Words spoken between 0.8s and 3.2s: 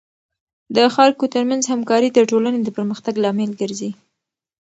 خلکو ترمنځ همکاري د ټولنې د پرمختګ